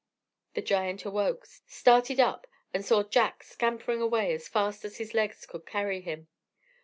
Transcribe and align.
The 0.55 0.63
giant 0.63 1.05
awoke, 1.05 1.45
started 1.67 2.19
up, 2.19 2.47
and 2.73 2.83
saw 2.83 3.03
Jack 3.03 3.43
scampering 3.43 4.01
away 4.01 4.33
as 4.33 4.47
fast 4.47 4.83
as 4.83 4.97
his 4.97 5.13
legs 5.13 5.45
could 5.45 5.67
carry 5.67 6.01
him. 6.01 6.27